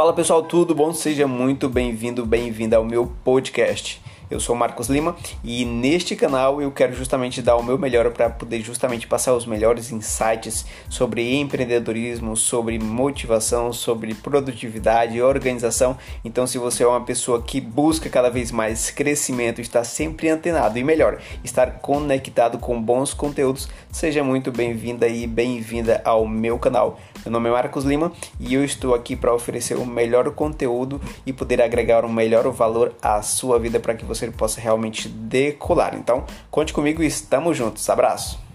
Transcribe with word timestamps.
Fala 0.00 0.14
pessoal, 0.14 0.42
tudo 0.42 0.74
bom? 0.74 0.94
Seja 0.94 1.26
muito 1.26 1.68
bem-vindo, 1.68 2.24
bem-vinda 2.24 2.78
ao 2.78 2.84
meu 2.86 3.12
podcast. 3.22 4.00
Eu 4.30 4.38
sou 4.38 4.54
Marcos 4.56 4.88
Lima 4.88 5.14
e 5.44 5.64
neste 5.64 6.14
canal 6.14 6.62
eu 6.62 6.70
quero 6.70 6.94
justamente 6.94 7.42
dar 7.42 7.56
o 7.56 7.62
meu 7.62 7.76
melhor 7.76 8.08
para 8.10 8.30
poder 8.30 8.60
justamente 8.62 9.06
passar 9.06 9.34
os 9.34 9.44
melhores 9.44 9.90
insights 9.90 10.64
sobre 10.88 11.34
empreendedorismo, 11.34 12.34
sobre 12.34 12.78
motivação, 12.78 13.72
sobre 13.74 14.14
produtividade 14.14 15.16
e 15.16 15.22
organização. 15.22 15.98
Então, 16.24 16.46
se 16.46 16.56
você 16.56 16.84
é 16.84 16.86
uma 16.86 17.00
pessoa 17.00 17.42
que 17.42 17.60
busca 17.60 18.08
cada 18.08 18.30
vez 18.30 18.50
mais 18.50 18.90
crescimento, 18.90 19.60
está 19.60 19.82
sempre 19.82 20.30
antenado 20.30 20.78
e 20.78 20.84
melhor, 20.84 21.20
estar 21.44 21.80
conectado 21.80 22.56
com 22.56 22.80
bons 22.80 23.12
conteúdos, 23.12 23.68
seja 23.90 24.24
muito 24.24 24.52
bem-vinda 24.52 25.08
e 25.08 25.26
bem-vinda 25.26 26.00
ao 26.04 26.26
meu 26.26 26.56
canal. 26.56 26.98
Meu 27.24 27.32
nome 27.32 27.50
é 27.50 27.52
Marcos 27.52 27.84
Lima 27.84 28.12
e 28.38 28.54
eu 28.54 28.64
estou 28.64 28.94
aqui 28.94 29.14
para 29.14 29.34
oferecer 29.34 29.76
o 29.76 29.84
melhor 29.84 30.30
conteúdo 30.30 31.00
e 31.26 31.32
poder 31.32 31.60
agregar 31.60 32.04
um 32.04 32.12
melhor 32.12 32.50
valor 32.50 32.94
à 33.02 33.20
sua 33.20 33.58
vida 33.58 33.78
para 33.78 33.94
que 33.94 34.06
você 34.06 34.30
possa 34.30 34.60
realmente 34.60 35.06
decolar. 35.06 35.94
Então, 35.94 36.24
conte 36.50 36.72
comigo 36.72 37.02
e 37.02 37.06
estamos 37.06 37.56
juntos. 37.56 37.88
Abraço! 37.90 38.49